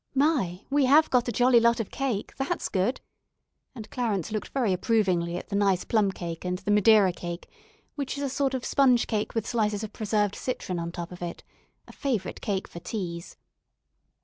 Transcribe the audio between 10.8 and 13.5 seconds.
top of it, a favourite cake for teas.